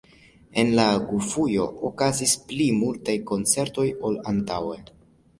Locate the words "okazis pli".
1.89-2.67